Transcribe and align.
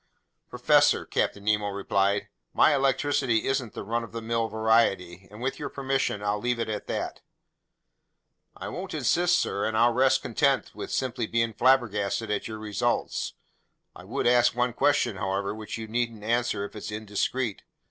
"Professor," 0.49 1.05
Captain 1.05 1.43
Nemo 1.43 1.67
replied, 1.67 2.27
"my 2.55 2.73
electricity 2.73 3.45
isn't 3.45 3.73
the 3.73 3.83
run 3.83 4.03
of 4.03 4.13
the 4.13 4.19
mill 4.23 4.47
variety, 4.47 5.27
and 5.29 5.43
with 5.43 5.59
your 5.59 5.69
permission, 5.69 6.23
I'll 6.23 6.39
leave 6.39 6.57
it 6.59 6.69
at 6.69 6.87
that." 6.87 7.19
"I 8.57 8.67
won't 8.69 8.95
insist, 8.95 9.37
sir, 9.37 9.63
and 9.63 9.77
I'll 9.77 9.93
rest 9.93 10.23
content 10.23 10.73
with 10.73 10.89
simply 10.91 11.27
being 11.27 11.53
flabbergasted 11.53 12.31
at 12.31 12.47
your 12.47 12.57
results. 12.57 13.33
I 13.95 14.03
would 14.03 14.25
ask 14.25 14.55
one 14.55 14.73
question, 14.73 15.17
however, 15.17 15.53
which 15.53 15.77
you 15.77 15.87
needn't 15.87 16.23
answer 16.23 16.65
if 16.65 16.75
it's 16.75 16.89
indiscreet. 16.89 17.61